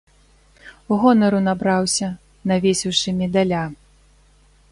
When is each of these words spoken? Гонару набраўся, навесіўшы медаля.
Гонару 1.01 1.41
набраўся, 1.49 2.07
навесіўшы 2.51 3.09
медаля. 3.21 3.63